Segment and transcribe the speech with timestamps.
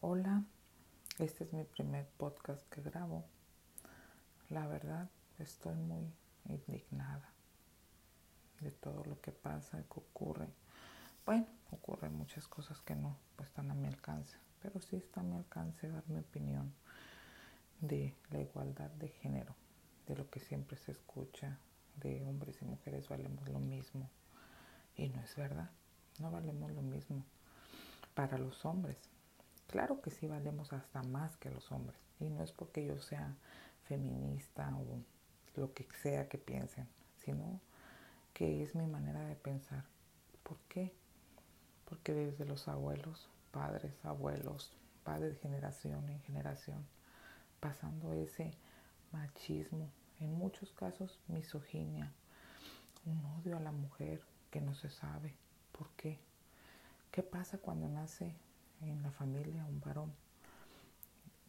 [0.00, 0.44] Hola,
[1.18, 3.24] este es mi primer podcast que grabo.
[4.48, 6.14] La verdad, estoy muy
[6.48, 7.28] indignada
[8.60, 10.46] de todo lo que pasa que ocurre.
[11.26, 15.34] Bueno, ocurren muchas cosas que no están a mi alcance, pero sí está a mi
[15.34, 16.72] alcance dar mi opinión
[17.80, 19.56] de la igualdad de género,
[20.06, 21.58] de lo que siempre se escucha,
[21.96, 24.08] de hombres y mujeres valemos lo mismo.
[24.94, 25.72] Y no es verdad,
[26.20, 27.24] no valemos lo mismo
[28.14, 28.96] para los hombres
[29.68, 32.00] Claro que sí valemos hasta más que los hombres.
[32.20, 33.36] Y no es porque yo sea
[33.84, 35.04] feminista o
[35.60, 37.60] lo que sea que piensen, sino
[38.32, 39.84] que es mi manera de pensar.
[40.42, 40.92] ¿Por qué?
[41.84, 44.72] Porque desde los abuelos, padres, abuelos,
[45.04, 46.86] padres de generación en generación,
[47.60, 48.52] pasando ese
[49.12, 49.90] machismo,
[50.20, 52.12] en muchos casos misoginia,
[53.04, 55.34] un odio a la mujer que no se sabe.
[55.72, 56.18] ¿Por qué?
[57.10, 58.34] ¿Qué pasa cuando nace
[58.82, 60.12] en la familia un varón.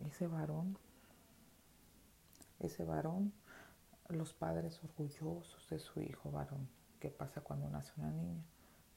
[0.00, 0.76] Ese varón,
[2.58, 3.32] ese varón,
[4.08, 6.68] los padres orgullosos de su hijo varón.
[7.00, 8.42] ¿Qué pasa cuando nace una niña?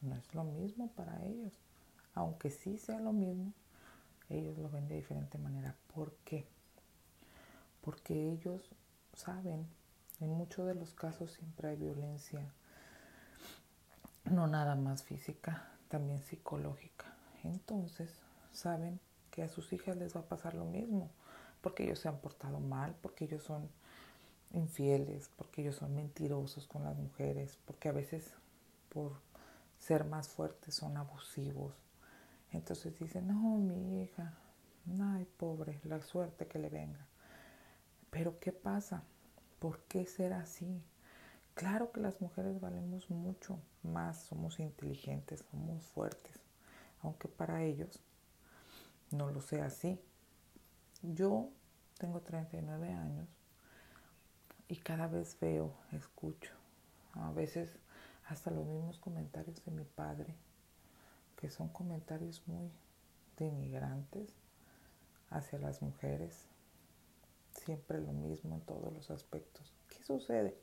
[0.02, 1.54] No es lo mismo para ellos.
[2.14, 3.54] Aunque sí sea lo mismo,
[4.30, 5.76] ellos lo ven de diferente manera.
[5.94, 6.48] ¿Por qué?
[7.82, 8.70] Porque ellos
[9.14, 9.68] saben,
[10.20, 12.52] en muchos de los casos siempre hay violencia,
[14.26, 17.15] no nada más física, también psicológica
[17.46, 18.10] entonces
[18.52, 19.00] saben
[19.32, 21.10] que a sus hijas les va a pasar lo mismo,
[21.62, 23.70] porque ellos se han portado mal, porque ellos son
[24.54, 28.34] infieles, porque ellos son mentirosos con las mujeres, porque a veces
[28.90, 29.14] por
[29.80, 31.74] ser más fuertes son abusivos.
[32.52, 34.34] Entonces dicen, no, mi hija,
[35.02, 37.06] ay, pobre, la suerte que le venga.
[38.10, 39.04] Pero ¿qué pasa?
[39.60, 40.82] ¿Por qué ser así?
[41.54, 46.40] Claro que las mujeres valemos mucho más, somos inteligentes, somos fuertes,
[47.06, 48.00] aunque para ellos
[49.12, 50.00] no lo sea así.
[51.02, 51.50] Yo
[51.98, 53.30] tengo 39 años
[54.68, 56.52] y cada vez veo, escucho,
[57.14, 57.78] a veces
[58.28, 60.36] hasta los mismos comentarios de mi padre,
[61.38, 62.72] que son comentarios muy
[63.38, 64.34] denigrantes
[65.30, 66.48] hacia las mujeres,
[67.52, 69.74] siempre lo mismo en todos los aspectos.
[69.90, 70.58] ¿Qué sucede?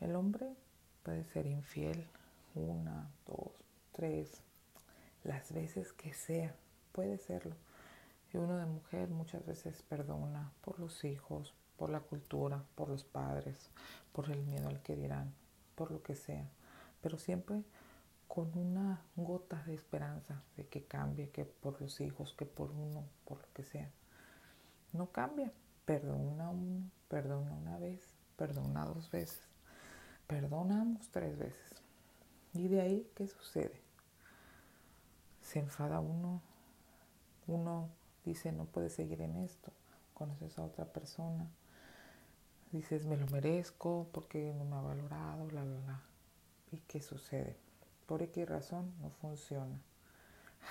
[0.00, 0.54] El hombre
[1.02, 2.06] puede ser infiel
[2.54, 3.52] una, dos,
[3.92, 4.42] tres,
[5.24, 6.54] las veces que sea,
[6.92, 7.56] puede serlo.
[8.32, 13.04] Y uno de mujer muchas veces perdona por los hijos, por la cultura, por los
[13.04, 13.70] padres,
[14.12, 15.34] por el miedo al que dirán,
[15.74, 16.48] por lo que sea,
[17.00, 17.62] pero siempre
[18.28, 23.04] con una gota de esperanza de que cambie, que por los hijos, que por uno,
[23.26, 23.90] por lo que sea.
[24.94, 25.52] No cambia,
[25.84, 28.00] perdona uno, perdona una vez,
[28.36, 29.42] perdona dos veces,
[30.26, 31.82] perdonamos tres veces.
[32.54, 33.81] ¿Y de ahí qué sucede?
[35.52, 36.40] Se enfada uno,
[37.46, 37.90] uno
[38.24, 39.70] dice no puede seguir en esto,
[40.14, 41.46] conoces a otra persona,
[42.70, 46.00] dices me lo merezco porque no me ha valorado, la, la, la.
[46.70, 47.54] ¿Y qué sucede?
[48.06, 49.78] Por qué razón no funciona.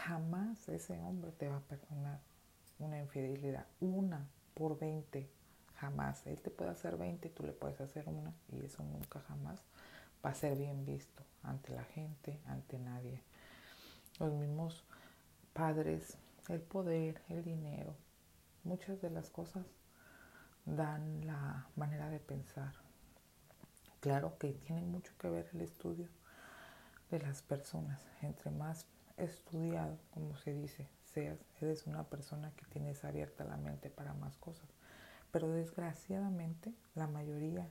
[0.04, 2.20] Jamás ese hombre te va a perdonar
[2.80, 4.26] una infidelidad, una
[4.56, 5.30] por 20,
[5.76, 6.26] jamás.
[6.26, 9.62] Él te puede hacer 20, tú le puedes hacer una y eso nunca jamás
[10.26, 13.22] va a ser bien visto ante la gente, ante nadie
[14.22, 14.86] los mismos
[15.54, 16.18] padres,
[16.48, 17.96] el poder, el dinero,
[18.64, 19.66] muchas de las cosas
[20.66, 22.74] dan la manera de pensar.
[24.00, 26.08] Claro que tiene mucho que ver el estudio
[27.10, 28.00] de las personas.
[28.22, 28.86] Entre más
[29.18, 34.38] estudiado, como se dice, seas, eres una persona que tienes abierta la mente para más
[34.38, 34.70] cosas.
[35.32, 37.68] Pero desgraciadamente la mayoría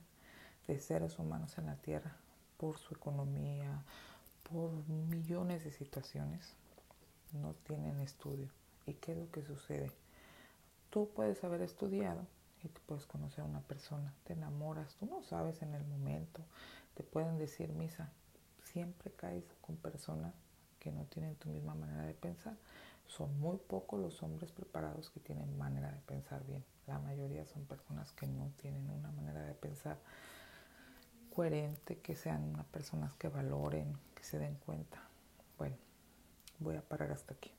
[0.67, 2.17] de seres humanos en la Tierra,
[2.57, 3.83] por su economía,
[4.49, 6.55] por millones de situaciones
[7.33, 8.49] no tienen estudio.
[8.85, 9.91] ¿Y qué es lo que sucede?
[10.89, 12.25] Tú puedes haber estudiado
[12.63, 16.41] y te puedes conocer a una persona, te enamoras, tú no sabes en el momento,
[16.95, 18.11] te pueden decir misa,
[18.63, 20.33] siempre caes con personas
[20.79, 22.57] que no tienen tu misma manera de pensar.
[23.07, 26.63] Son muy pocos los hombres preparados que tienen manera de pensar bien.
[26.87, 29.97] La mayoría son personas que no tienen una manera de pensar
[31.31, 35.01] coherente, que sean unas personas que valoren, que se den cuenta.
[35.57, 35.77] Bueno,
[36.59, 37.51] voy a parar hasta aquí.